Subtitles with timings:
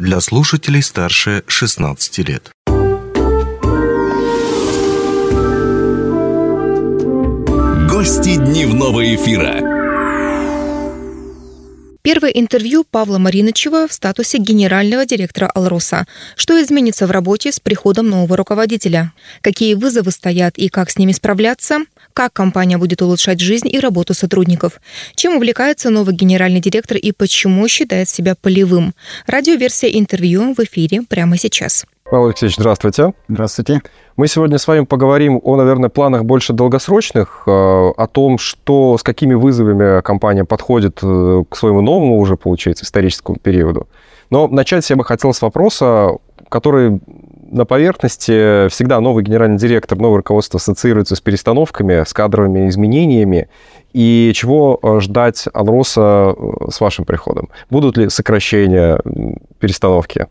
[0.00, 2.50] для слушателей старше 16 лет.
[7.90, 9.60] Гости дневного эфира.
[12.02, 16.06] Первое интервью Павла Маринычева в статусе генерального директора «Алроса».
[16.34, 19.12] Что изменится в работе с приходом нового руководителя?
[19.42, 21.80] Какие вызовы стоят и как с ними справляться?
[22.12, 24.80] Как компания будет улучшать жизнь и работу сотрудников?
[25.14, 28.94] Чем увлекается новый генеральный директор и почему считает себя полевым?
[29.26, 31.84] Радиоверсия интервью в эфире прямо сейчас.
[32.10, 33.14] Павел Алексеевич, здравствуйте.
[33.28, 33.82] Здравствуйте.
[34.16, 39.04] Мы сегодня с вами поговорим о, наверное, планах больше долгосрочных, э, о том, что, с
[39.04, 43.86] какими вызовами компания подходит э, к своему новому уже, получается, историческому периоду.
[44.28, 46.16] Но начать я бы хотел с вопроса,
[46.48, 47.00] который
[47.50, 53.48] на поверхности всегда новый генеральный директор, новое руководство ассоциируется с перестановками, с кадровыми изменениями.
[53.92, 56.34] И чего э, ждать Алроса
[56.70, 57.48] с вашим приходом?
[57.68, 59.00] Будут ли сокращения,
[59.58, 60.28] перестановки?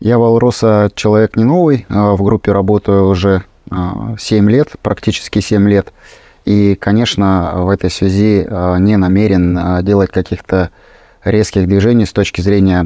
[0.00, 5.68] Я Валроса человек не новый, а в группе работаю уже 7 а, лет, практически 7
[5.68, 5.92] лет.
[6.44, 10.70] И, конечно, в этой связи а, не намерен делать каких-то
[11.24, 12.80] резких движений с точки зрения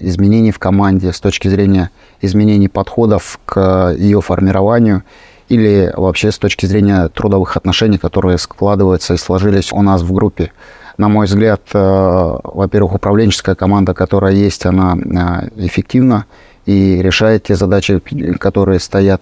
[0.00, 5.02] изменений в команде, с точки зрения изменений подходов к ее формированию
[5.48, 10.52] или вообще с точки зрения трудовых отношений, которые складываются и сложились у нас в группе
[10.98, 16.26] на мой взгляд, э, во-первых, управленческая команда, которая есть, она э, эффективна
[16.66, 17.98] и решает те задачи,
[18.38, 19.20] которые стоят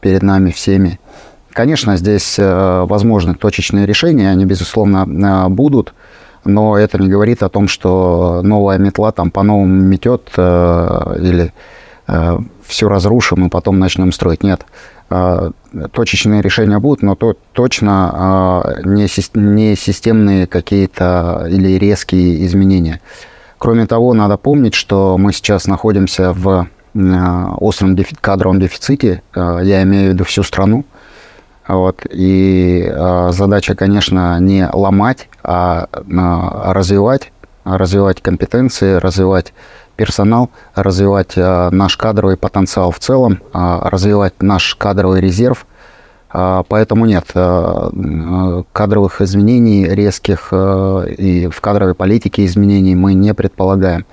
[0.00, 0.98] перед нами всеми.
[1.52, 5.94] Конечно, здесь возможны точечные решения, они, безусловно, будут,
[6.44, 11.52] но это не говорит о том, что новая метла там по-новому метет или
[12.66, 14.42] все разрушим и потом начнем строить.
[14.42, 14.66] Нет.
[15.10, 15.50] А,
[15.92, 23.00] точечные решения будут, но то, точно не, не системные какие-то или резкие изменения.
[23.58, 30.10] Кроме того, надо помнить, что мы сейчас находимся в остром дефи кадровом дефиците, я имею
[30.10, 30.84] в виду всю страну.
[31.66, 32.92] Вот, и
[33.30, 37.32] задача, конечно, не ломать, а развивать,
[37.64, 39.54] развивать компетенции, развивать
[39.96, 45.66] персонал, развивать э, наш кадровый потенциал в целом, э, развивать наш кадровый резерв.
[46.32, 47.26] Э, поэтому нет,
[48.72, 54.04] кадровых изменений резких и в кадровой политике изменений мы не предполагаем.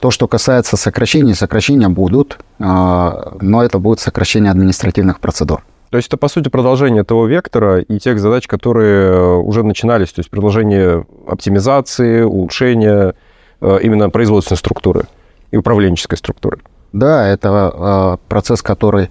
[0.00, 5.64] То, что касается сокращений, сокращения будут, но это будет сокращение административных процедур.
[5.90, 10.20] То есть это, по сути, продолжение того вектора и тех задач, которые уже начинались, то
[10.20, 13.14] есть продолжение оптимизации, улучшения
[13.60, 15.04] именно производственной структуры
[15.50, 16.58] и управленческой структуры.
[16.92, 19.10] Да, это э, процесс, который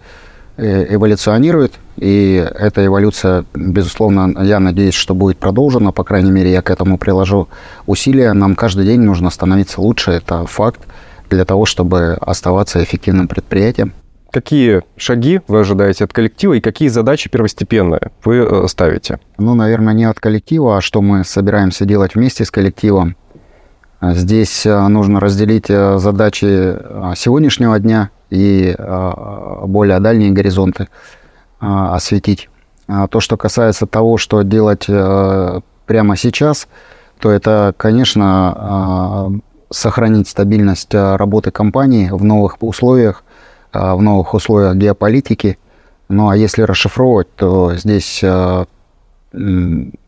[0.57, 6.61] э, эволюционирует, и эта эволюция, безусловно, я надеюсь, что будет продолжена, по крайней мере, я
[6.61, 7.47] к этому приложу
[7.85, 8.33] усилия.
[8.33, 10.81] Нам каждый день нужно становиться лучше, это факт,
[11.29, 13.93] для того, чтобы оставаться эффективным предприятием.
[14.31, 19.19] Какие шаги вы ожидаете от коллектива и какие задачи первостепенные вы э, ставите?
[19.37, 23.15] Ну, наверное, не от коллектива, а что мы собираемся делать вместе с коллективом.
[23.99, 26.75] А здесь э, нужно разделить э, задачи
[27.15, 28.75] сегодняшнего дня и
[29.63, 30.89] более дальние горизонты
[31.59, 32.49] осветить.
[32.89, 34.85] А то, что касается того, что делать
[35.85, 36.67] прямо сейчас,
[37.21, 43.23] то это, конечно, сохранить стабильность работы компании в новых условиях,
[43.95, 45.57] в новых условиях геополитики.
[46.09, 48.23] Ну а если расшифровывать, то здесь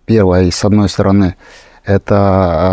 [0.10, 1.36] первое, с одной стороны,
[1.86, 2.16] это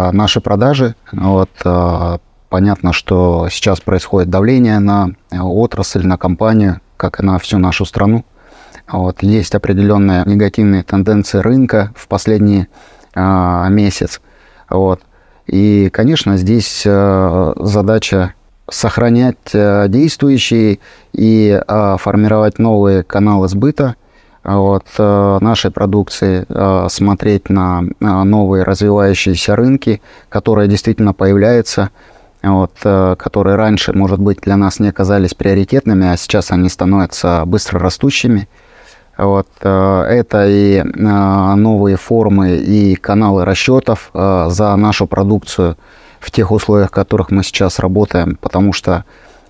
[0.08, 0.94] а, наши продажи.
[1.12, 2.18] Вот, а,
[2.48, 7.84] понятно, что сейчас происходит давление на э, отрасль, на компанию, как и на всю нашу
[7.84, 8.24] страну.
[8.88, 12.68] Вот, есть определенные негативные тенденции рынка в последний
[13.14, 14.20] а, месяц.
[14.70, 15.02] Вот.
[15.46, 18.32] И, конечно, здесь а, задача
[18.70, 20.80] сохранять а, действующие
[21.12, 23.96] и а, формировать новые каналы сбыта–
[24.46, 31.90] вот, э, нашей продукции, э, смотреть на новые развивающиеся рынки, которые действительно появляются,
[32.44, 37.42] вот, э, которые раньше, может быть, для нас не оказались приоритетными, а сейчас они становятся
[37.44, 38.48] быстро растущими.
[39.18, 45.78] Вот, это и новые формы и каналы расчетов за нашу продукцию
[46.26, 49.04] в тех условиях, в которых мы сейчас работаем, потому что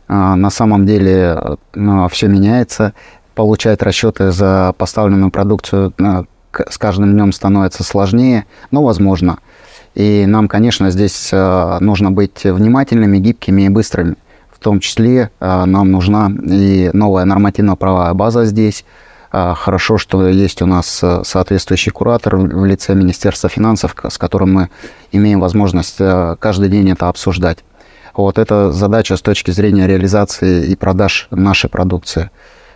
[0.08, 1.56] на самом деле
[2.10, 2.92] все меняется,
[3.34, 6.24] получать расчеты за поставленную продукцию э,
[6.68, 9.38] с каждым днем становится сложнее, но возможно.
[9.94, 14.16] И нам, конечно, здесь нужно быть внимательными, гибкими и быстрыми.
[14.50, 18.84] В том числе нам нужна и новая нормативно-правовая база здесь.
[19.30, 24.70] Хорошо, что есть у нас соответствующий куратор в лице Министерства финансов, с которым мы
[25.12, 25.98] имеем возможность
[26.38, 27.58] каждый день это обсуждать.
[28.16, 32.30] Вот это задача с точки зрения реализации и продаж нашей продукции.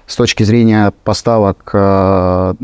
[0.06, 2.54] С точки зрения поставок э,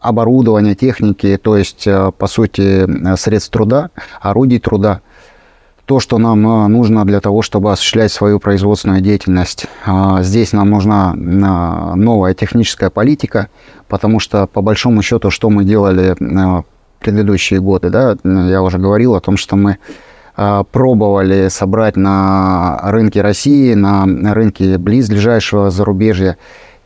[0.00, 2.86] оборудования, техники, то есть, э, по сути,
[3.16, 3.90] средств труда,
[4.20, 5.02] орудий труда,
[5.86, 6.42] то, что нам
[6.72, 9.66] нужно для того, чтобы осуществлять свою производственную деятельность.
[10.20, 13.48] Здесь нам нужна новая техническая политика,
[13.88, 16.16] потому что, по большому счету, что мы делали
[16.98, 19.78] предыдущие годы, да, я уже говорил о том, что мы
[20.36, 26.36] а, пробовали собрать на рынке России, на рынке близлежащего зарубежья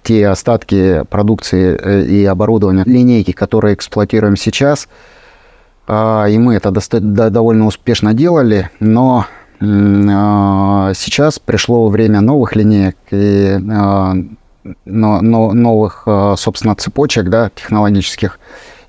[0.03, 4.89] те остатки продукции э, и оборудования линейки, которые эксплуатируем сейчас.
[5.93, 6.71] А, и мы это
[7.01, 9.27] довольно успешно делали, но
[9.61, 13.57] а, сейчас пришло время новых линеек и
[14.85, 18.39] новых, собственно, цепочек да, технологических.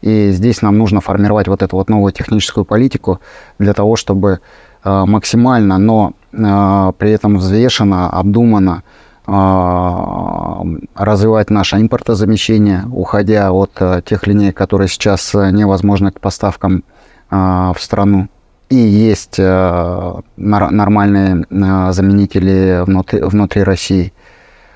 [0.03, 3.19] И здесь нам нужно формировать вот эту вот новую техническую политику
[3.57, 4.41] для того, чтобы
[4.83, 8.83] максимально, но при этом взвешенно, обдуманно
[10.95, 13.71] развивать наше импортозамещение, уходя от
[14.05, 16.83] тех линей, которые сейчас невозможны к поставкам
[17.31, 18.27] в страну.
[18.69, 19.39] И есть
[20.37, 24.13] нормальные заменители внутри, внутри России.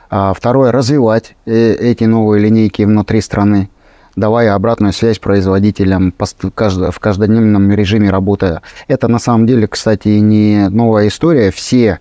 [0.10, 3.70] А второе, развивать эти новые линейки внутри страны
[4.16, 8.62] давая обратную связь производителям в каждодневном режиме работая.
[8.88, 11.52] Это на самом деле, кстати, не новая история.
[11.52, 12.00] Все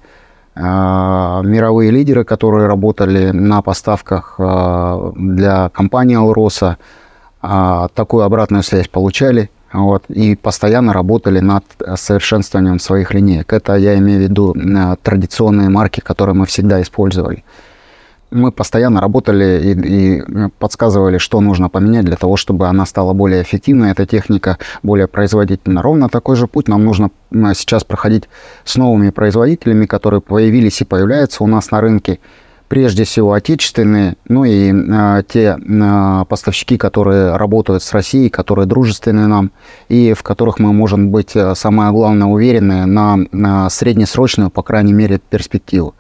[0.55, 6.79] э, мировые лидеры, которые работали на поставках э, для компании Алроса,
[7.43, 11.65] э, такую обратную связь получали вот, и постоянно работали над
[11.97, 13.53] совершенствованием своих линеек.
[13.53, 14.55] Это я имею в виду
[15.03, 17.44] традиционные марки, которые мы всегда использовали
[18.35, 23.43] мы постоянно работали и, и подсказывали, что нужно поменять для того, чтобы она стала более
[23.43, 25.82] эффективной, эта техника более производительна.
[25.82, 27.11] Ровно такой же путь нам нужно
[27.55, 28.29] сейчас проходить
[28.65, 32.19] с новыми производителями, которые появились и появляются у нас на рынке.
[32.69, 39.26] Прежде всего отечественные, ну и э, те э, поставщики, которые работают с Россией, которые дружественны
[39.26, 39.52] нам,
[39.88, 44.94] и в которых мы можем быть, э, самое главное, уверены на, на среднесрочную, по крайней
[44.94, 45.94] мере, перспективу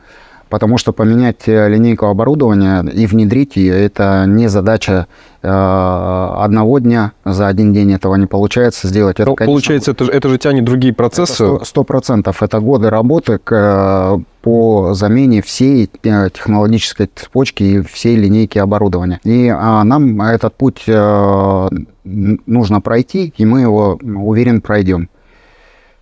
[0.54, 5.08] потому что поменять э, линейку оборудования и внедрить ее– это не задача
[5.42, 9.18] э, одного дня, за один день этого не получается сделать.
[9.18, 11.58] Это, ну, конечно, получается, это, это же тянет другие процессы.
[11.64, 12.40] Сто процентов.
[12.40, 19.18] Это годы работы к, э, по замене всей технологической цепочки и всей линейки оборудования.
[19.24, 21.68] И а, нам этот путь а,
[22.04, 25.08] нужно пройти, и мы его, уверен, пройдем.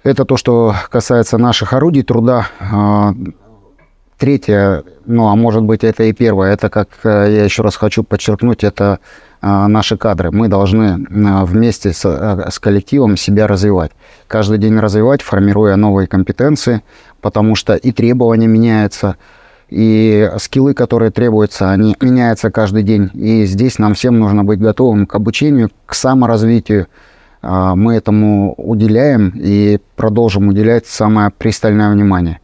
[0.02, 2.48] Это то, что касается наших орудий труда.
[4.22, 8.04] Третье, ну а может быть это и первое, это, как э, я еще раз хочу
[8.04, 9.00] подчеркнуть, это
[9.42, 10.30] э, наши кадры.
[10.30, 13.90] Мы должны э, вместе с, с коллективом себя развивать.
[14.28, 16.84] Каждый день развивать, формируя новые компетенции,
[17.20, 19.16] потому что и требования меняются,
[19.70, 23.10] и скиллы, которые требуются, они меняются каждый день.
[23.14, 26.86] И здесь нам всем нужно быть готовым к обучению, к саморазвитию.
[27.42, 32.38] Мы этому уделяем и продолжим уделять самое пристальное внимание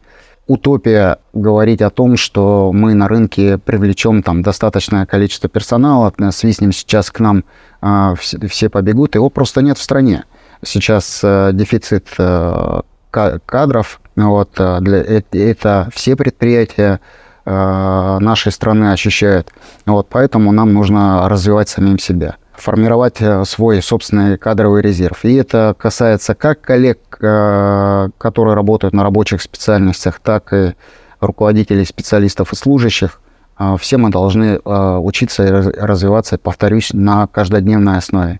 [0.49, 7.11] утопия говорить о том, что мы на рынке привлечем там достаточное количество персонала, свистнем сейчас
[7.11, 7.45] к нам,
[7.81, 10.25] э, все, все побегут, его просто нет в стране.
[10.63, 12.81] Сейчас э, дефицит э,
[13.11, 16.99] кадров, вот, э, для, это, это все предприятия
[17.45, 19.53] э, нашей страны ощущают.
[19.85, 25.25] Вот, поэтому нам нужно развивать самим себя формировать э, свой собственный кадровый резерв.
[25.25, 30.75] И это касается как коллег, э, которые работают на рабочих специальностях, так и
[31.19, 33.21] руководителей, специалистов и служащих.
[33.57, 38.39] Э, все мы должны учиться и развиваться, повторюсь, на каждодневной основе.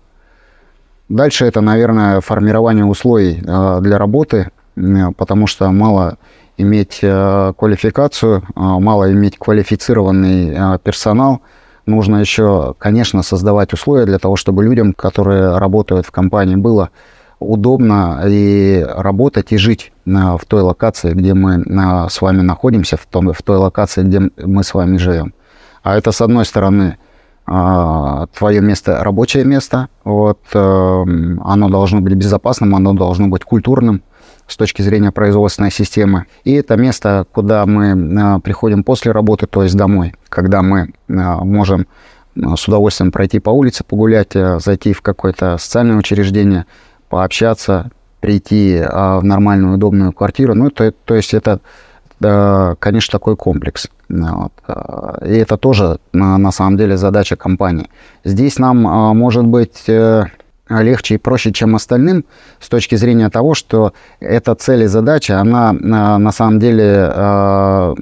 [1.08, 6.20] Дальше это, наверное, формирование условий для работы, потому что мало
[6.58, 11.42] иметь квалификацию, мало иметь квалифицированный персонал–
[11.90, 16.90] нужно еще, конечно, создавать условия для того, чтобы людям, которые работают в компании, было
[17.40, 21.64] удобно и работать, и жить в той локации, где мы
[22.10, 25.34] с вами находимся, в, том, в той локации, где мы с вами живем.
[25.84, 26.98] А это, с одной стороны,
[27.52, 34.04] а, твое место, рабочее место, вот, эм, оно должно быть безопасным, оно должно быть культурным,
[34.46, 36.26] с точки зрения производственной системы.
[36.44, 41.44] И это место, куда мы а, приходим после работы, то есть домой, когда мы а,
[41.44, 41.88] можем
[42.42, 46.66] а, с удовольствием пройти по улице, погулять, зайти в какое-то социальное учреждение,
[47.10, 50.54] пообщаться, прийти в нормальную, удобную квартиру.
[50.54, 51.62] Ну, то, то есть это,
[52.20, 53.88] конечно, такой комплекс.
[54.10, 54.52] Вот.
[55.26, 57.90] И это тоже, на самом деле, задача компании.
[58.26, 60.26] Здесь нам, может быть, э,
[60.70, 62.26] легче и проще, чем остальным,
[62.60, 67.96] с точки зрения того, что эта цель и задача, она на самом деле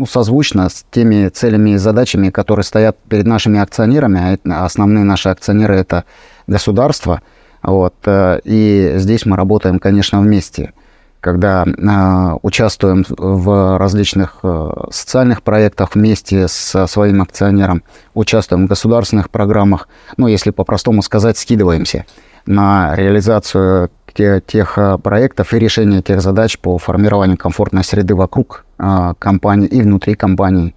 [0.00, 4.38] ну, созвучна с теми целями и задачами, которые стоят перед нашими акционерами.
[4.50, 6.04] А основные наши акционеры– это
[6.46, 7.20] государство.
[7.62, 10.72] Вот, и здесь мы работаем, конечно, вместе
[11.20, 17.82] когда э, участвуем в различных э, социальных проектах вместе со своим акционером,
[18.14, 22.06] участвуем в государственных программах, ну, если по-простому сказать, скидываемся
[22.46, 28.64] на реализацию те, тех э, проектов и решение тех задач по формированию комфортной среды вокруг
[28.64, 28.69] э,
[29.18, 30.74] компании и внутри компании.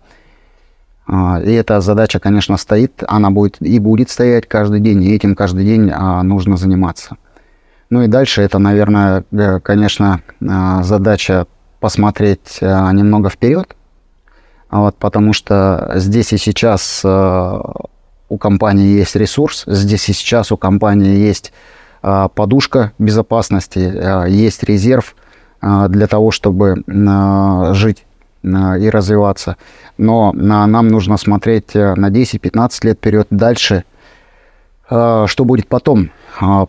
[1.07, 5.35] Э, и эта задача, конечно, стоит, она будет и будет стоять каждый день, и этим
[5.35, 7.17] каждый день э, нужно заниматься.
[7.93, 11.45] Ну и дальше это, наверное, э, конечно, э, задача
[11.79, 13.75] посмотреть э, немного вперед,
[14.71, 21.15] вот, потому что здесь и сейчас у компании есть ресурс, здесь и сейчас у компании
[21.15, 21.53] есть
[22.01, 25.15] подушка безопасности, есть резерв
[25.89, 26.83] для того, чтобы
[27.73, 28.05] жить
[28.43, 29.55] и развиваться.
[29.97, 33.85] Но нам нужно смотреть на 10-15 лет вперед дальше,
[34.87, 36.11] что будет потом,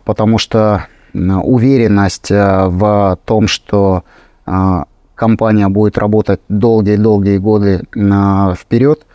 [0.05, 4.03] потому что уверенность э, в том, что
[4.45, 4.83] э,
[5.15, 9.05] компания будет работать долгие-долгие годы э, вперед,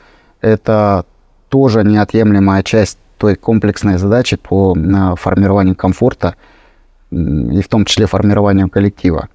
[0.40, 1.04] это
[1.48, 4.74] тоже неотъемлемая часть той комплексной задачи по
[5.16, 6.36] формированию комфорта
[7.10, 9.28] и в том числе формированию коллектива.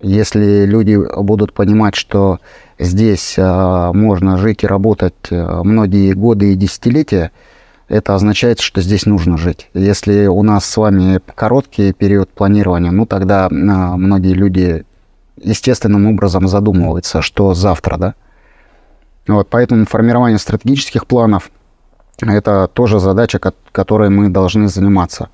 [0.00, 2.40] Если люди будут понимать, что
[2.78, 7.30] здесь можно жить и работать многие годы и десятилетия,
[7.88, 9.68] это означает, что здесь нужно жить.
[9.74, 14.86] Если у нас с вами короткий период планирования, ну тогда а, многие люди
[15.36, 18.14] естественным образом задумываются, что завтра, да.
[19.28, 21.50] Вот, поэтому формирование стратегических планов–
[22.20, 25.28] это тоже задача, которой мы должны заниматься.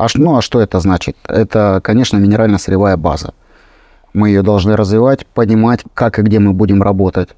[0.00, 1.16] А, ну, а что это значит?
[1.28, 3.34] Это, конечно, минерально-сырьевая база.
[4.12, 7.30] Мы ее должны развивать, понимать, как и где мы будем работать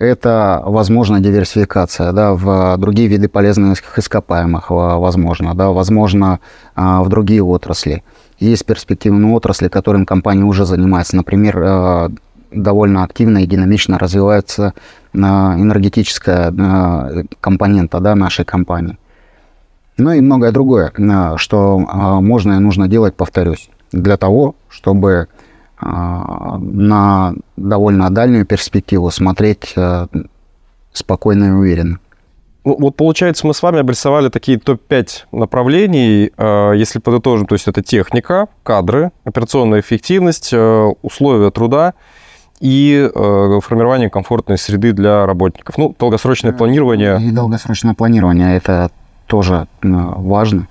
[0.00, 6.40] это, возможно, диверсификация да, в другие виды полезных ископаемых, возможно, да, возможно,
[6.74, 8.02] а, в другие отрасли.
[8.38, 11.16] Есть перспективные отрасли, которым компания уже занимается.
[11.16, 12.10] Например, а,
[12.50, 14.72] довольно активно и динамично развивается
[15.14, 16.50] а, энергетическая
[17.42, 18.96] компонента да, нашей компании.
[20.00, 20.92] Ну и многое другое,
[21.36, 25.28] что можно и нужно делать, повторюсь, для того, чтобы
[25.82, 30.08] а, на довольно дальнюю перспективу смотреть э,
[30.92, 32.00] спокойно и уверенно.
[32.64, 36.32] Вот получается, мы с вами обрисовали такие топ-5 направлений.
[36.36, 41.94] Э, если подытожим, то есть это техника, кадры, операционная эффективность, э, условия труда
[42.60, 45.78] и формирование комфортной среды для работников.
[45.78, 47.18] Ну, долгосрочное планирование.
[47.18, 48.90] И долгосрочное планирование, это
[49.30, 50.66] тоже важно.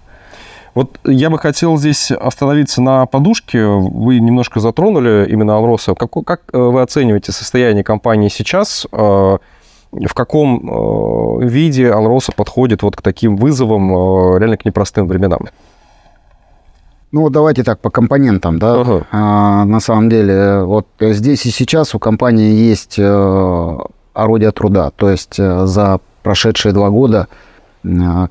[0.76, 3.66] Вот я бы хотел здесь остановиться на подушке.
[3.66, 5.96] Вы немножко затронули именно Алроса.
[5.96, 8.86] Как, как э, вы оцениваете состояние компании сейчас?
[8.92, 9.38] Э,
[9.92, 15.48] в каком э, виде Алроса подходит вот к таким вызовам, реально к непростым временам?
[17.12, 18.82] Ну, давайте так, по компонентам, да.
[18.82, 19.02] Ага.
[19.12, 23.00] А, на самом деле, вот здесь и сейчас у компании есть
[24.14, 24.92] орудия труда.
[24.96, 27.28] То есть за прошедшие два года,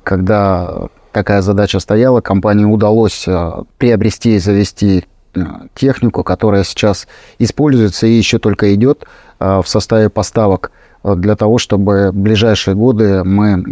[0.03, 5.41] когда такая задача стояла, компании удалось э, приобрести и завести э,
[5.75, 7.07] технику, которая сейчас
[7.39, 9.05] используется и еще только идет
[9.39, 13.63] э, в составе поставок для того, чтобы в ближайшие годы мы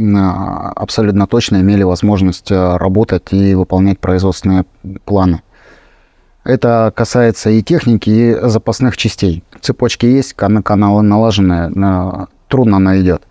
[0.78, 4.64] абсолютно точно имели возможность работать и выполнять производственные
[5.04, 5.42] планы.
[6.46, 9.44] Это касается и техники, и запасных частей.
[9.60, 13.24] Цепочки есть, каналы налажены, трудно найдет.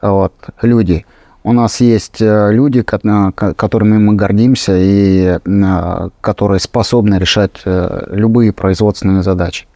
[0.00, 0.32] Вот,
[0.62, 1.04] люди–
[1.44, 8.52] у нас есть э, люди, которыми мы гордимся и э, которые способны решать э, любые
[8.52, 9.66] производственные задачи.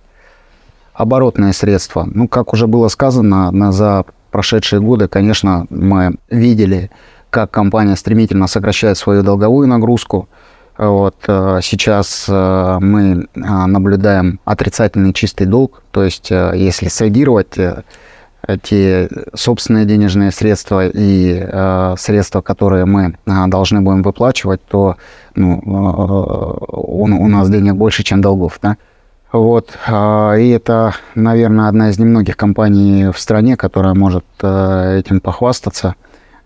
[0.95, 2.09] Оборотные средства.
[2.11, 6.91] Ну, как уже было сказано, на, за прошедшие годы, конечно, мы видели,
[7.29, 10.29] как компания стремительно сокращает свою долговую нагрузку.
[10.79, 17.57] Вот, сейчас мы наблюдаем отрицательный чистый долг, то есть если сольдировать
[18.57, 24.97] те собственные денежные средства и э, средства, которые мы э, должны будем выплачивать, то
[25.35, 28.77] ну, э, у, у нас денег больше, чем долгов, да.
[29.31, 35.21] Вот, э, и это, наверное, одна из немногих компаний в стране, которая может э, этим
[35.21, 35.95] похвастаться.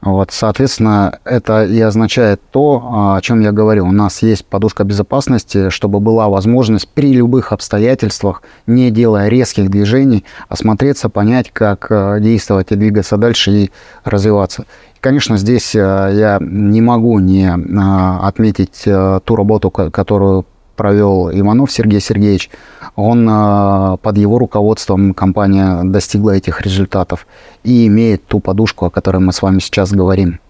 [0.03, 3.87] Вот, соответственно, это и означает то, о чем я говорю.
[3.87, 10.25] У нас есть подушка безопасности, чтобы была возможность при любых обстоятельствах, не делая резких движений,
[10.49, 13.71] осмотреться, понять, как э, действовать и двигаться дальше и
[14.03, 14.65] развиваться.
[14.99, 22.01] Конечно, здесь э, я не могу не э, отметить ту работу, которую провел Иванов Сергей
[22.01, 22.51] Сергеевич,
[22.97, 27.27] он э, под его руководством компания достигла этих результатов
[27.65, 30.41] и имеет ту подушку, о которой мы с вами сейчас говорим.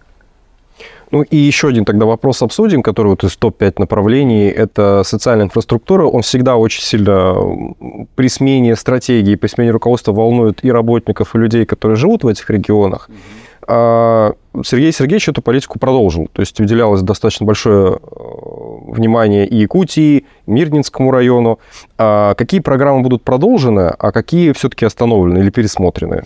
[1.10, 6.06] Ну и еще один тогда вопрос обсудим, который вот из топ-5 направлений, это социальная инфраструктура.
[6.06, 7.36] Он всегда очень сильно
[8.14, 12.48] при смене стратегии, при смене руководства волнует и работников, и людей, которые живут в этих
[12.48, 13.10] регионах.
[13.10, 13.51] Mm-hmm.
[13.66, 14.32] А
[14.64, 16.28] Сергей Сергеевич эту политику продолжил.
[16.32, 17.96] То есть уделялось достаточно большое э,
[18.88, 21.58] внимание и Якутии, и Мирнинскому району.
[21.98, 26.24] А какие программы будут продолжены, а какие все-таки остановлены или пересмотрены?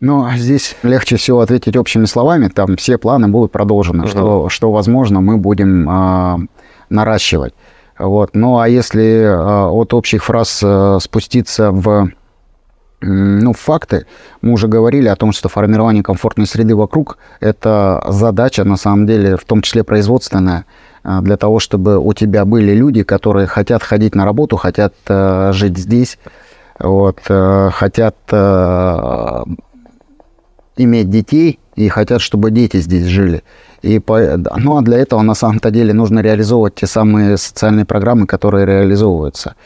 [0.00, 2.48] Ну, здесь легче всего ответить общими словами.
[2.48, 4.04] Там все планы будут продолжены.
[4.04, 4.08] Угу.
[4.08, 6.38] Что, что, возможно, мы будем а,
[6.90, 7.54] наращивать.
[7.98, 8.30] Вот.
[8.34, 12.10] Ну, а если а, от общих фраз а, спуститься в
[13.00, 14.06] ну, факты.
[14.40, 19.36] Мы уже говорили о том, что формирование комфортной среды вокруг– это задача, на самом деле,
[19.36, 20.64] в том числе производственная,
[21.02, 25.50] э, для того, чтобы у тебя были люди, которые хотят ходить на работу, хотят э,
[25.52, 26.18] жить здесь,
[26.78, 29.44] вот, э, хотят э,
[30.76, 33.42] иметь детей и хотят, чтобы дети здесь жили.
[33.82, 34.18] И по,
[34.56, 39.56] ну, а для этого на самом-то деле нужно реализовывать те самые социальные программы, которые реализовываются.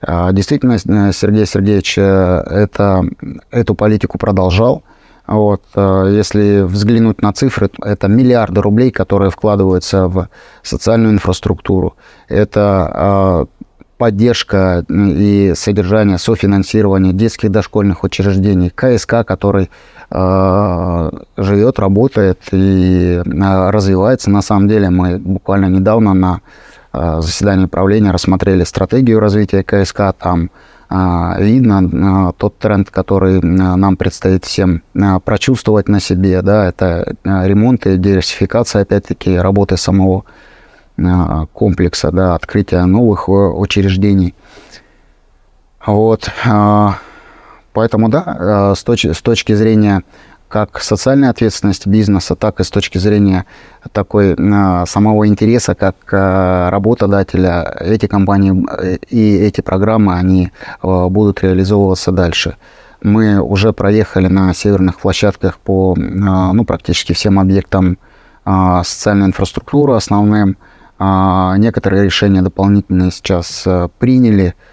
[0.00, 3.04] А, действительно, э, Сергей Сергеевич э, это,
[3.50, 4.82] эту политику продолжал.
[5.26, 10.28] Вот, э, если взглянуть на цифры, это миллиарды рублей, которые вкладываются в
[10.62, 11.96] социальную инфраструктуру.
[12.28, 13.46] Это а,
[13.96, 19.70] поддержка и содержание, софинансирование детских дошкольных учреждений, КСК, который
[20.10, 24.30] э, живет, работает и развивается.
[24.30, 26.40] На самом деле мы буквально недавно на
[27.20, 30.50] заседании правления рассмотрели стратегию развития КСК, там
[30.90, 34.82] э, видно э, тот тренд, который нам предстоит всем
[35.24, 40.24] прочувствовать на себе, да, это ремонт и диверсификация, опять-таки, работы самого
[41.52, 44.34] комплекса, да, открытие новых учреждений.
[45.84, 46.30] Вот,
[47.72, 50.02] поэтому, да, с точки, с точки зрения
[50.48, 53.44] как социальной ответственности бизнеса, так и с точки зрения
[53.92, 61.08] такой а, самого интереса, как а, работодателя, эти компании э, и эти программы, они а,
[61.08, 62.56] будут реализовываться дальше.
[63.02, 67.98] Мы уже проехали на северных площадках по ну, практически всем объектам
[68.46, 70.56] социальной инфраструктуры основным.
[70.98, 73.66] Некоторые решения дополнительные сейчас
[73.98, 74.54] приняли–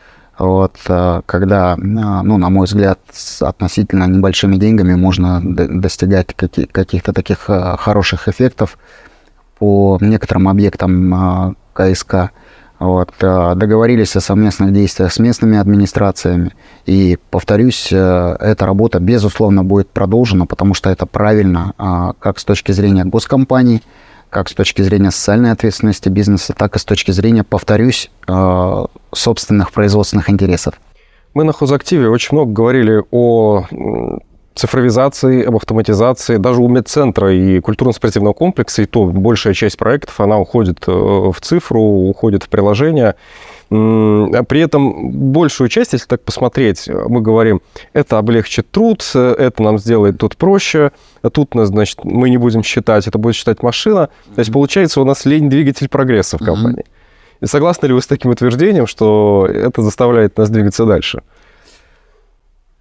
[0.42, 7.14] вот, э, когда, э, ну, на мой взгляд, с относительно небольшими деньгами можно достигать каких-то
[7.14, 8.80] таких э, хороших эффектов
[9.60, 12.32] по некоторым объектам КСК.
[12.80, 16.54] Вот, договорились о совместных действиях с местными администрациями.
[16.88, 23.06] И, повторюсь, эта работа, безусловно, будет продолжена, потому что это правильно как с точки зрения
[23.06, 23.84] госкомпаний,
[24.32, 29.72] как с точки зрения социальной ответственности бизнеса, так и с точки зрения, повторюсь, э, собственных
[29.72, 30.76] производственных интересов.
[31.34, 33.65] Мы на хозактиве очень много говорили о
[34.56, 40.39] цифровизации, об автоматизации, даже у медцентра и культурно-спортивного комплекса, и то большая часть проектов, она
[40.39, 43.15] уходит э, в цифру, уходит в приложение.
[43.74, 47.62] А при этом большую часть, если так посмотреть, мы говорим,
[47.94, 53.08] это облегчит труд, это нам сделает тут проще, а тут, значит, мы не будем считать,
[53.08, 54.10] это будет считать машина.
[54.36, 56.84] То есть, получается, у нас лень двигатель прогресса в компании.
[57.40, 61.24] И согласны ли вы с таким утверждением, что это заставляет нас двигаться дальше?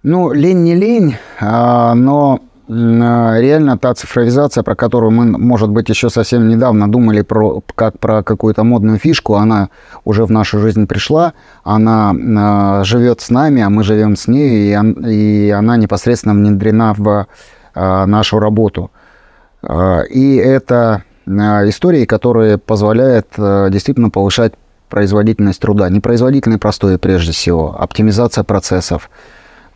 [0.03, 6.09] Ну, лень не лень, а, но реально та цифровизация, про которую мы, может быть, еще
[6.09, 9.69] совсем недавно думали про, как про какую-то модную фишку, она
[10.05, 14.73] уже в нашу жизнь пришла, она э, живет с нами, а мы живем с ней,
[14.73, 17.27] и, и она непосредственно внедрена в
[17.75, 18.91] э, нашу работу.
[20.09, 24.53] И это истории, которые позволяют действительно повышать
[24.89, 25.87] производительность труда.
[25.89, 29.09] Не производительный простой прежде всего, оптимизация процессов,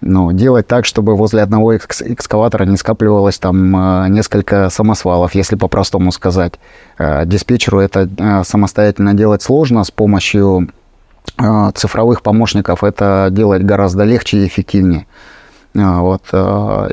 [0.02, 6.12] ну, делать так, чтобы возле одного экскаватора не скапливалось там э, несколько самосвалов, если по-простому
[6.12, 6.54] сказать.
[6.98, 10.70] Э, диспетчеру это э, самостоятельно делать сложно, с помощью
[11.74, 15.08] цифровых помощников это делать гораздо легче и эффективнее.
[15.76, 16.22] Вот.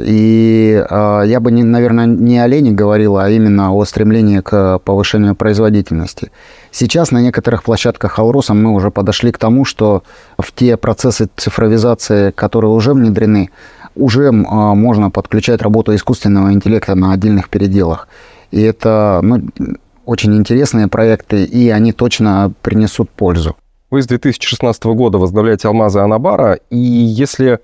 [0.04, 6.32] И я бы, наверное, не о лени говорил, а именно о стремлении к повышению производительности.
[6.72, 10.02] Сейчас на некоторых площадках Алроса мы уже подошли к тому, что
[10.36, 13.50] в те процессы цифровизации, которые уже внедрены,
[13.94, 18.08] уже а, можно подключать работу искусственного интеллекта на отдельных переделах.
[18.50, 19.42] И это ну,
[20.04, 23.56] очень интересные проекты, и они точно принесут пользу.
[23.90, 27.60] Вы с 2016 года возглавляете «Алмазы Анабара», и если,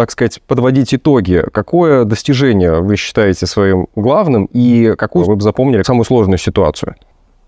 [0.00, 5.82] так сказать, подводить итоги, какое достижение вы считаете своим главным, и какую вы бы запомнили
[5.82, 6.94] самую сложную ситуацию?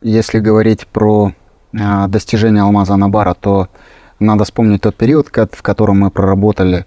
[0.03, 1.33] Если говорить про
[1.73, 3.69] э, достижения «Алмаза Анабара», то
[4.19, 6.85] надо вспомнить тот период, в котором мы проработали.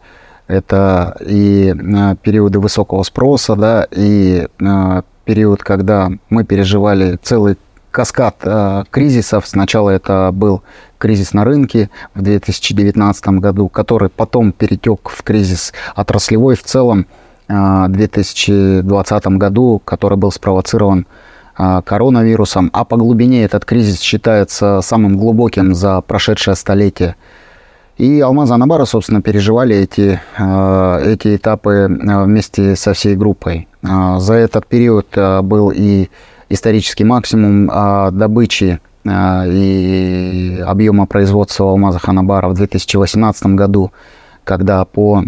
[0.47, 7.57] Это и э, периоды высокого спроса, да, и э, период, когда мы переживали целый
[7.95, 9.47] каскад э, кризисов.
[9.47, 10.63] Сначала это был
[10.97, 17.07] кризис на рынке в 2019 году, который потом перетек в кризис отраслевой в целом
[17.47, 21.05] в 2020 году, который был спровоцирован
[21.55, 22.71] коронавирусом.
[22.73, 27.15] А по глубине этот кризис считается самым глубоким за прошедшее столетие.
[27.97, 33.69] И Алмаз Анабара, собственно, переживали эти, э, эти этапы э, вместе со всей группой.
[33.83, 35.07] Э, за этот период
[35.43, 36.09] был и
[36.49, 37.67] исторический максимум
[38.17, 43.91] добычи и объема производства алмаза Ханабара в 2018 году,
[44.43, 45.21] когда по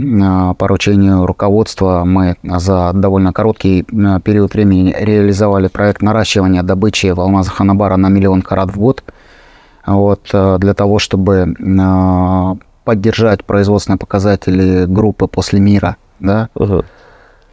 [0.57, 7.97] поручению руководства мы за довольно короткий период времени реализовали проект наращивания добычи в алмазах Ханабара
[7.97, 9.03] на миллион карат в год–
[9.87, 11.55] вот, для того, чтобы
[12.83, 15.95] поддержать производственные показатели группы после мира.
[16.19, 16.49] Да?
[16.55, 16.83] Угу.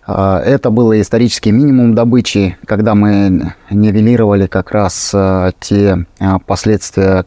[0.06, 6.04] Это был исторический минимум добычи, когда мы нивелировали как раз э, те
[6.46, 7.24] последствия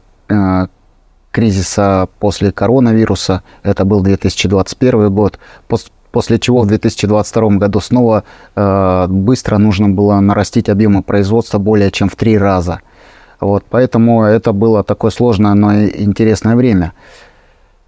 [1.32, 3.42] кризиса после коронавируса.
[3.64, 5.40] Это был 2021 год.
[6.12, 8.24] После чего в 2022 году снова
[9.08, 12.82] быстро нужно было нарастить объемы производства более чем в три раза.
[13.40, 16.94] Вот, поэтому это было такое сложное, но интересное время.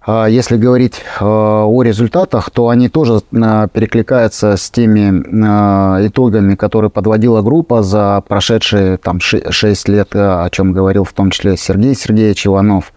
[0.02, 6.54] А если говорить э, о результатах, то они тоже э, перекликаются с теми э, итогами,
[6.54, 11.94] которые подводила группа за прошедшие там, 6 лет, о чем говорил в том числе Сергей
[11.94, 12.94] Сергеевич Иванов.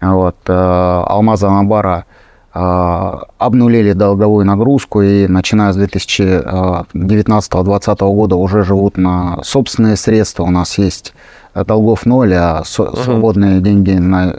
[0.00, 2.06] Вот, Алмаза Набара
[2.52, 10.42] обнулили долговую нагрузку и начиная с 2019-2020 года уже живут на собственные средства.
[10.42, 11.14] У нас есть
[11.54, 13.64] долгов ноль, а свободные угу.
[13.64, 14.34] деньги на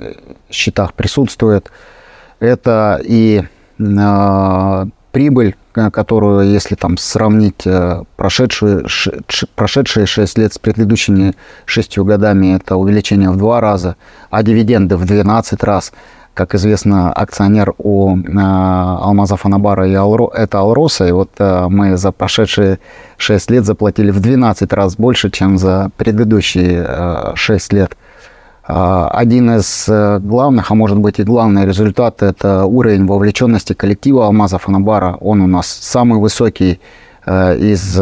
[0.50, 1.72] счетах присутствуют.
[2.40, 3.44] Это и
[3.80, 9.12] э, прибыль, которую, если там сравнить э, прошедшие, ш,
[9.56, 11.34] прошедшие 6 лет с предыдущими
[11.66, 13.96] 6 годами, это увеличение в 2 раза,
[14.30, 15.94] а дивиденды в 12 раз.
[16.34, 21.96] Как известно, акционер у э, Алмаза Фанабара и Алро, это Алроса, и вот э, мы
[21.96, 22.80] за прошедшие
[23.18, 27.96] 6 лет заплатили в 12 раз больше, чем за предыдущие э, 6 лет.
[28.68, 34.58] Э, один из главных, а может быть и главный результат, это уровень вовлеченности коллектива Алмаза
[34.58, 35.18] Фанабара.
[35.22, 36.80] Он у нас самый высокий
[37.26, 38.02] из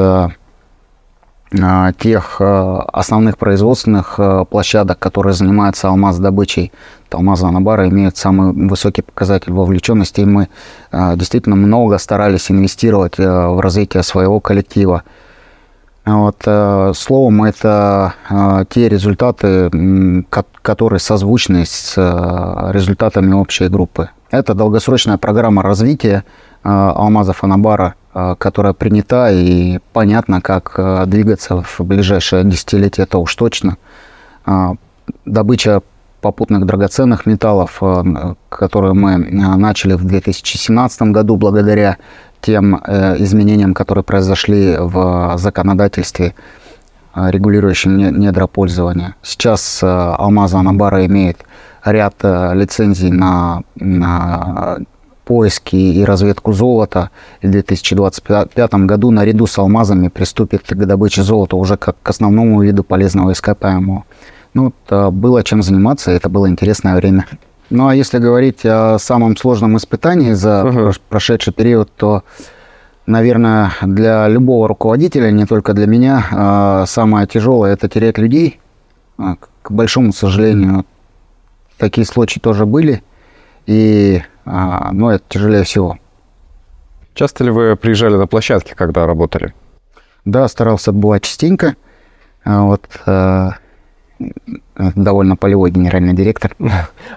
[2.00, 6.72] тех основных производственных площадок, которые занимаются алмаз добычей.
[7.10, 10.48] Алмаза Анабара имеют самый высокий показатель вовлеченности, и мы
[10.92, 15.04] действительно много старались инвестировать в развитие своего коллектива.
[16.06, 16.38] Вот,
[16.96, 18.14] словом, это
[18.70, 19.70] те результаты,
[20.62, 21.98] которые созвучны с
[22.72, 24.10] результатами общей группы.
[24.30, 26.24] Это долгосрочная программа развития
[26.64, 33.34] Алмаза Фанабара Э, которая принята и понятно, как э, двигаться в ближайшее десятилетие, это уж
[33.36, 33.78] точно.
[34.46, 34.74] Э,
[35.26, 35.82] добыча
[36.20, 37.82] попутных драгоценных металлов,
[38.50, 41.98] которые мы начали в 2017 году благодаря
[42.42, 46.36] тем изменениям, которые произошли в законодательстве,
[47.16, 49.16] регулирующем недропользование.
[49.24, 51.40] Сейчас Алмаза Анабара имеет
[51.84, 54.78] ряд лицензий на, на
[55.26, 57.10] поиски и разведку золота.
[57.42, 62.62] И в 2025 году наряду с алмазами приступит к добыче золота уже как к основному
[62.62, 64.04] виду полезного ископаемого.
[64.54, 67.26] Ну, было чем заниматься, это было интересное время.
[67.70, 71.00] Ну, а если говорить о самом сложном испытании за uh-huh.
[71.08, 72.24] прошедший период, то,
[73.06, 78.60] наверное, для любого руководителя, не только для меня, а, самое тяжелое– это терять людей.
[79.18, 80.86] А, к большому сожалению,
[81.78, 83.04] такие случаи тоже были.
[83.66, 85.98] И а, но это тяжелее всего.
[87.14, 89.54] Часто ли вы приезжали на площадки, когда работали?
[90.26, 91.76] Да, старался бывать частенько.
[92.44, 93.50] А вот э,
[94.78, 96.56] довольно полевой генеральный директор.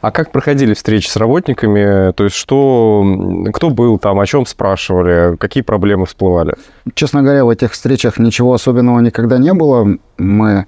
[0.01, 2.13] А как проходили встречи с работниками?
[2.13, 3.05] То есть что,
[3.53, 6.55] кто был там, о чем спрашивали, какие проблемы всплывали?
[6.95, 9.97] Честно говоря, в этих встречах ничего особенного никогда не было.
[10.19, 10.67] Мы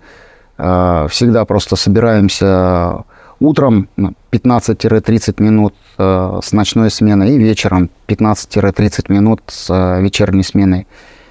[0.56, 3.04] э, всегда просто собираемся
[3.40, 10.86] утром 15-30 минут э, с ночной смены и вечером 15-30 минут с э, вечерней сменой,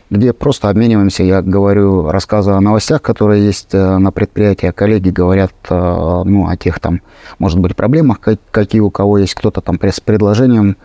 [0.10, 5.10] где просто обмениваемся, я говорю, рассказываю о новостях, которые есть э, на предприятии, а коллеги
[5.10, 7.02] говорят ну, о тех там,
[7.40, 8.20] может быть, проблемах,
[8.52, 10.78] какие у кого есть, кто-то там с предложением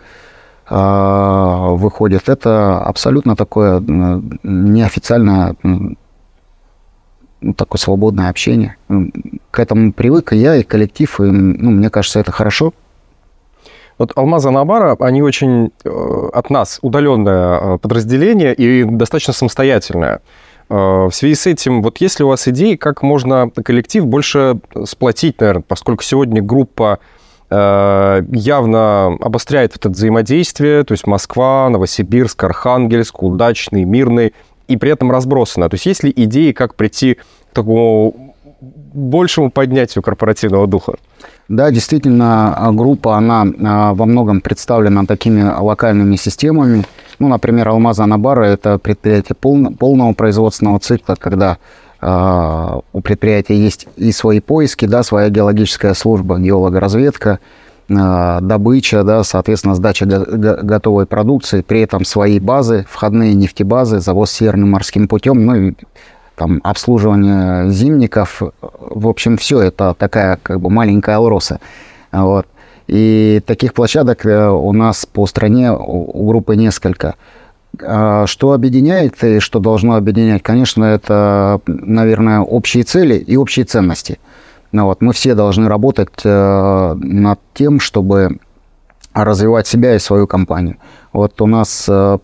[0.69, 2.29] выходит.
[2.29, 5.55] Это абсолютно такое неофициальное
[7.41, 8.77] ну, такое свободное общение.
[9.49, 12.73] К этому привык и я, и коллектив, и, ну, мне кажется, это хорошо.
[13.97, 20.21] Вот Алмаза Набара, они очень э, от нас удаленное э, подразделение и достаточно самостоятельное.
[20.69, 24.59] Э, в связи с этим, вот есть ли у вас идеи, как можно коллектив больше
[24.85, 26.99] сплотить, наверное, поскольку сегодня группа
[27.53, 34.33] явно обостряет это взаимодействие, то есть Москва, Новосибирск, Архангельск, Удачный, Мирный–
[34.71, 35.69] и при этом разбросана.
[35.69, 40.93] То есть есть ли идеи, как прийти к такому большему поднятию корпоративного духа?
[41.47, 46.85] Да, действительно, а, группа, она а, во многом представлена такими локальными системами.
[47.19, 51.57] Ну, например, Алмаза Анабара– это предприятие полного производственного цикла, когда
[52.01, 57.39] э, у предприятия есть и свои поиски, да, своя геологическая служба, геологоразведка,
[57.87, 65.07] добыча, да, соответственно, сдача готовой продукции, при этом свои базы, входные нефтебазы, завоз северным морским
[65.07, 65.73] путем, ну и
[66.35, 71.59] там обслуживание зимников, в общем, все это такая как бы маленькая Алроса.
[72.11, 72.47] Вот.
[72.87, 77.15] И таких площадок э, у нас по стране у группы несколько.
[77.81, 84.19] А что объединяет и что должно объединять, конечно, это, наверное, общие цели и общие ценности–
[84.71, 88.39] ну, вот, мы все должны работать э, над тем, чтобы
[89.13, 90.77] развивать себя и свою компанию.
[91.13, 92.17] Вот у нас э,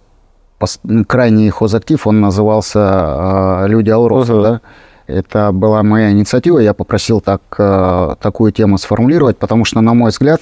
[1.07, 4.43] крайний хозактив, он назывался э, «Люди Алроса», uh-huh.
[4.43, 4.61] да?
[5.07, 10.11] Это была моя инициатива, я попросил так, э, такую тему сформулировать, потому что, на мой
[10.11, 10.41] взгляд,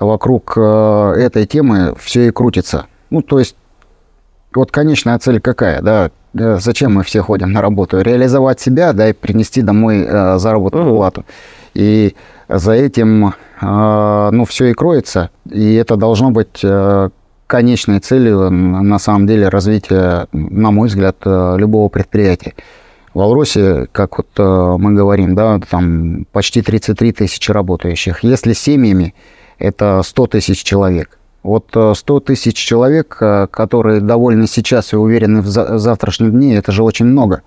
[0.00, 2.86] вокруг э, этой темы все и крутится.
[3.10, 3.56] Ну, то есть,
[4.56, 6.10] вот конечная цель какая, да,
[6.58, 8.00] зачем мы все ходим на работу?
[8.00, 10.96] Реализовать себя, да, и принести домой э, заработную uh-huh.
[10.96, 11.24] плату.
[11.74, 12.14] И
[12.48, 15.30] за этим, э, ну, все и кроется.
[15.50, 17.10] И это должно быть э,
[17.46, 22.54] конечной целью, на самом деле, развития, на мой взгляд, э, любого предприятия.
[23.14, 28.24] В Алросе, как вот э, мы говорим, да, там почти 33 тысячи работающих.
[28.24, 29.14] Если семьями,
[29.58, 31.18] это 100 тысяч человек.
[31.42, 36.70] Вот 100 э, тысяч человек, э, которые довольны сейчас и уверены в завтрашнем дне, это
[36.70, 37.42] же очень много.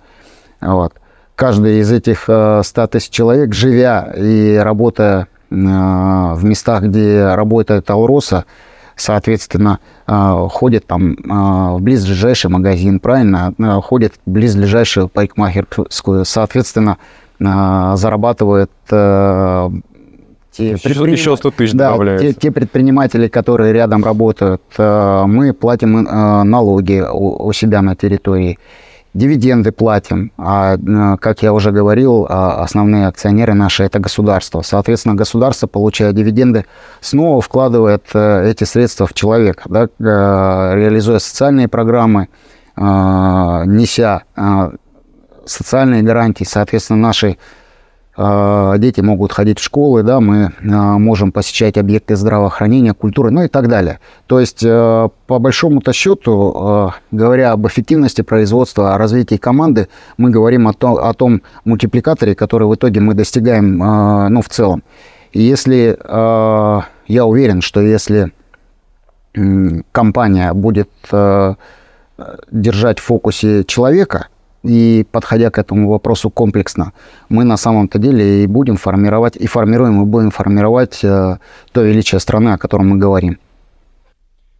[0.60, 0.94] Вот.
[1.34, 8.46] Каждый из этих 100 э, тысяч человек, живя и работая в местах, где работает Алроса,
[8.96, 9.78] соответственно,
[10.08, 16.98] ходит там в близлежащий магазин, правильно, ходит в близлежащую парикмахерскую, соответственно,
[17.38, 18.72] зарабатывает
[20.56, 21.12] те предприним...
[21.12, 27.04] Еще 100 тысяч да, те, те предприниматели, которые рядом работают, э, мы платим э, налоги
[27.10, 28.58] у себя на территории,
[29.12, 30.32] дивиденды платим.
[30.38, 34.62] А, э, как я уже говорил, основные акционеры наши– это государство.
[34.62, 36.64] Соответственно, государство, получая дивиденды,
[37.00, 39.88] снова вкладывает эти средства в человека, да,
[40.74, 42.28] реализуя социальные программы,
[42.76, 44.22] неся
[45.46, 47.38] социальные гарантии, соответственно, нашей
[48.16, 53.48] дети могут ходить в школы, да, мы а, можем посещать объекты здравоохранения, культуры, ну и
[53.48, 54.00] так далее.
[54.26, 60.30] То есть, э, по большому-то счету, э, говоря об эффективности производства, о развитии команды, мы
[60.30, 64.82] говорим о том, о том мультипликаторе, который в итоге мы достигаем, э, ну, в целом.
[65.32, 65.98] И если,
[67.08, 68.32] я уверен, что если
[69.92, 70.88] компания будет
[72.50, 74.28] держать в фокусе человека–
[74.66, 76.92] и подходя к этому вопросу комплексно,
[77.28, 81.38] мы на самом-то деле и будем формировать, и формируем, и будем формировать э,
[81.72, 83.38] то величие страны, о котором мы говорим.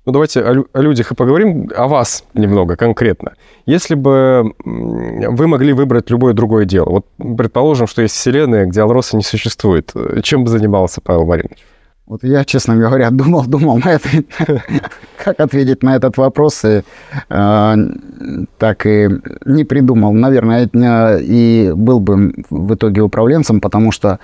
[0.06, 3.32] Ну, давайте о, о людях и поговорим, о вас немного конкретно.
[3.66, 9.16] Если бы вы могли выбрать любое другое дело, вот предположим, что есть вселенная, где Алроса
[9.16, 9.92] не существует,
[10.22, 11.58] чем бы занимался Павел Маринович?
[12.06, 14.08] Вот я, честно говоря, думал, думал на это,
[15.24, 16.82] как ответить на этот вопрос, и
[17.28, 17.76] э,
[18.58, 19.08] так и
[19.44, 20.12] не придумал.
[20.12, 20.68] Наверное,
[21.20, 24.20] и был бы в итоге управленцем, потому что,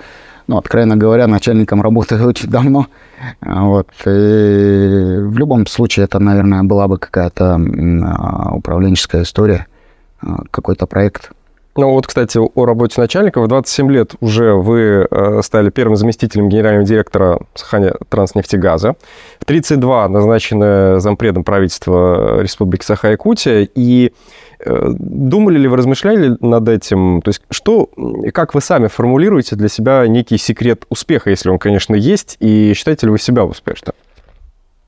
[0.47, 2.87] ну, откровенно говоря, начальником работаю очень давно.
[3.41, 3.89] Вот.
[4.05, 7.59] И в любом случае это, наверное, была бы какая-то
[8.53, 9.67] управленческая история,
[10.51, 11.31] какой-то проект.
[11.75, 13.41] Ну вот, кстати, о работе начальника.
[13.41, 18.95] В 27 лет уже вы э, стали первым заместителем генерального директора Саханя Транснефтегаза.
[19.39, 23.67] В 32 назначены зампредом правительства Республики Саха-Якутия.
[23.73, 24.13] И
[24.59, 27.23] э, думали ли вы, размышляли над этим?
[27.23, 27.89] То есть что,
[28.33, 33.07] как вы сами формулируете для себя некий секрет успеха, если он, конечно, есть, и считаете
[33.07, 33.95] ли вы себя успешным?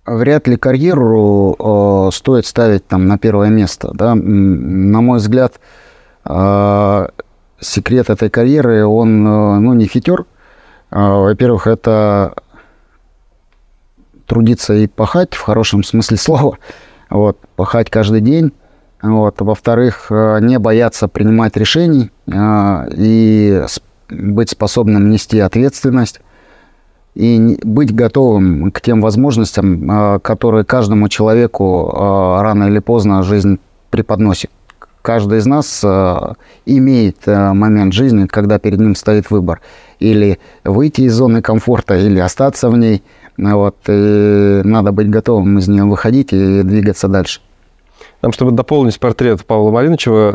[0.05, 3.89] Вряд ли карьеру э, стоит ставить там на первое место.
[3.95, 4.13] Да?
[4.13, 5.59] На мой взгляд, э,
[7.59, 10.25] секрет этой карьеры, он э, ну, не хитер.
[10.91, 12.33] Э, во-первых, это
[14.27, 16.57] трудиться и пахать в хорошем смысле слова.
[17.09, 18.51] Вот, пахать каждый день.
[19.01, 19.39] Вот.
[19.39, 23.63] Во-вторых, э, не бояться принимать решений э, и
[24.09, 26.21] быть способным нести ответственность
[27.15, 33.57] и быть готовым к тем возможностям, а, которые каждому человеку а, рано или поздно жизнь
[33.89, 34.51] преподносит.
[35.05, 36.33] Каждый из нас а,
[36.65, 39.61] имеет момент жизни, когда перед ним стоит выбор.
[39.99, 43.03] Или выйти из зоны комфорта, или остаться в ней.
[43.37, 47.41] Вот, и надо быть готовым из нее выходить и двигаться дальше.
[48.21, 50.33] Там, чтобы дополнить портрет Павла Малинычева,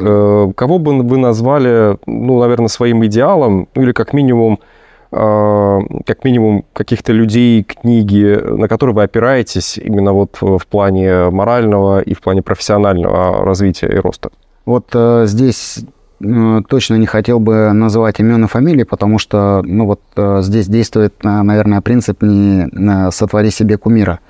[0.48, 4.60] э, кого бы вы назвали, ну, наверное, своим идеалом, или как минимум
[5.12, 12.14] как минимум каких-то людей, книги, на которые вы опираетесь именно вот в плане морального и
[12.14, 14.30] в плане профессионального развития и роста?
[14.64, 15.80] Вот э, здесь
[16.20, 20.66] э, точно не хотел бы называть имен и фамилии, потому что ну вот э, здесь
[20.66, 24.20] действует, э, наверное, принцип не э, сотвори себе кумира.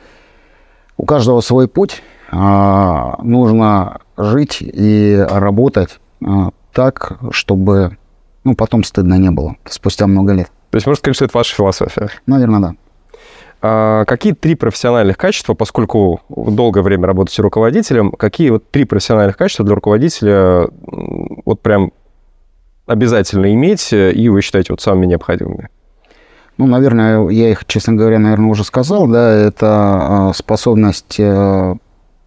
[0.96, 2.02] У каждого свой путь.
[2.32, 6.26] Э, нужно жить и работать э,
[6.72, 7.96] так, чтобы
[8.44, 10.50] ну, потом стыдно не было спустя много лет.
[10.70, 12.08] То есть можно сказать, что это ваша философия?
[12.26, 12.74] Наверное, да.
[13.62, 19.64] А какие три профессиональных качества, поскольку долгое время работаете руководителем, какие вот три профессиональных качества
[19.64, 20.68] для руководителя
[21.44, 21.92] вот прям
[22.86, 25.68] обязательно иметь, и вы считаете вот самыми необходимыми?
[26.56, 31.74] Ну, наверное, я их, честно говоря, наверное, уже сказал, да, это а, способность э,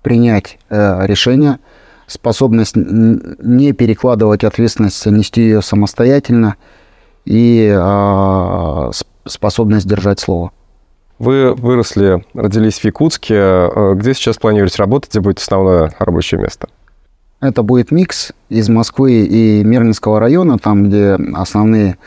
[0.01, 1.59] принять э, решение,
[2.07, 6.55] способность не перекладывать ответственность, нести ее самостоятельно–
[7.25, 8.91] и э,
[9.25, 10.51] способность держать слово.
[11.23, 13.35] Вы выросли, родились в Якутске.
[13.37, 16.67] А, где сейчас планируете работать, где будет основное рабочее место?
[17.39, 21.97] Это будет микс из Москвы и Мирнинского района, там, где основные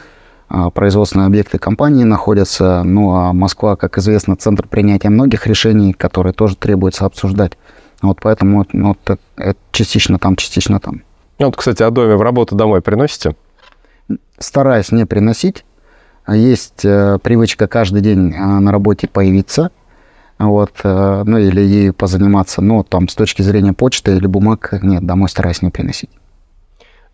[0.51, 2.83] а, производственные объекты компании находятся.
[2.85, 7.53] Ну, а Москва, как известно, центр принятия многих решений, которые тоже требуется обсуждать.
[8.03, 11.03] Вот поэтому ну, вот, это частично там, частично там.
[11.39, 13.35] Вот, кстати, о доме в работу домой приносите?
[14.39, 15.65] стараюсь не приносить.
[16.29, 19.71] Есть э, привычка каждый день э, на работе появиться,
[20.39, 25.07] вот, э, ну или ею позаниматься, но там с точки зрения почты или бумаг, нет,
[25.07, 26.11] домой стараюсь не приносить.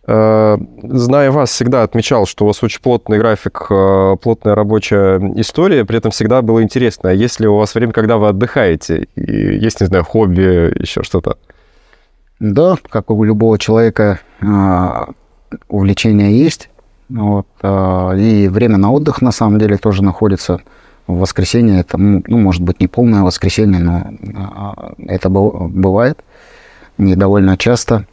[0.05, 6.11] Зная вас, всегда отмечал, что у вас очень плотный график, плотная рабочая история, при этом
[6.11, 9.87] всегда было интересно, а есть ли у вас время, когда вы отдыхаете, и есть, не
[9.87, 11.37] знаю, хобби, еще что-то?
[12.41, 14.19] Да, как у любого человека
[15.69, 16.69] увлечения есть.
[17.13, 20.61] Вот, а, и время на отдых, на самом деле, тоже находится
[21.05, 21.81] в воскресенье.
[21.81, 24.03] Это, ну, может быть, не полное воскресенье, но
[24.35, 26.23] а, это бывает
[26.97, 28.07] не довольно часто.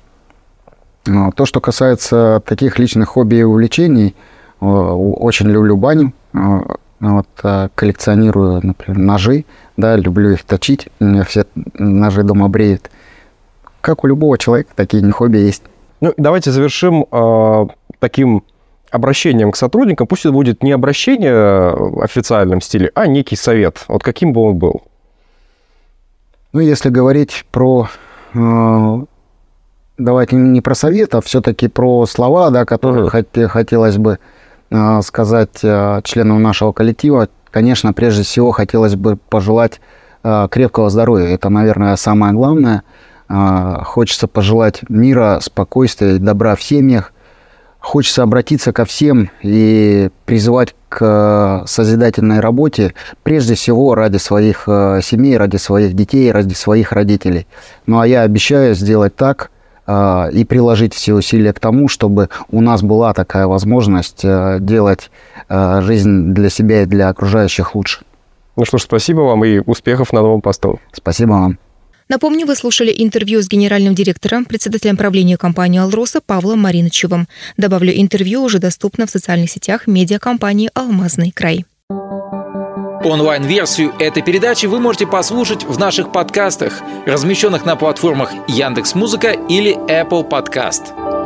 [1.08, 4.14] А, то, что касается таких личных хобби и увлечений,
[4.60, 6.12] очень люблю баню,
[7.00, 7.26] вот,
[7.74, 9.46] коллекционирую, например, ножи,
[9.78, 11.46] да, люблю их точить, у меня все
[11.78, 12.90] ножи дома бреют.
[13.80, 15.62] Как у любого человека, такие хобби есть.
[16.02, 17.66] Ну, давайте завершим э,
[17.98, 18.42] таким
[18.90, 23.84] обращением к сотрудникам, пусть это будет не обращение в официальном стиле, а некий совет.
[23.88, 24.82] Вот каким бы он был?
[26.52, 27.88] Ну, если говорить про...
[28.34, 29.04] Э,
[29.98, 33.16] давайте не про совет, а все-таки про слова, да, которые угу.
[33.16, 34.18] хот- хотелось бы
[34.70, 37.28] э, сказать э, членам нашего коллектива.
[37.50, 39.80] Конечно, прежде всего хотелось бы пожелать
[40.24, 41.26] э, крепкого здоровья.
[41.26, 42.82] Это, наверное, самое главное.
[43.28, 47.12] Э, хочется пожелать мира, спокойствия добра в семьях–
[47.80, 55.36] Хочется обратиться ко всем и призывать к созидательной работе, прежде всего ради своих э, семей,
[55.38, 57.46] ради своих детей, ради своих родителей.
[57.86, 59.50] Ну а я обещаю сделать так
[59.86, 65.10] э, и приложить все усилия к тому, чтобы у нас была такая возможность э, делать
[65.48, 68.04] жизнь для себя и для окружающих лучше.
[68.54, 70.78] Ну что ж, спасибо вам и успехов на новом посту.
[70.92, 71.69] Спасибо вам.
[72.10, 77.28] Напомню, вы слушали интервью с генеральным директором, председателем правления компании «Алроса» Павлом Маринычевым.
[77.56, 81.64] Добавлю, интервью уже доступно в социальных сетях медиакомпании «Алмазный край».
[83.04, 90.28] Онлайн-версию этой передачи вы можете послушать в наших подкастах, размещенных на платформах Яндекс.Музыка или Apple
[90.28, 91.19] Podcast.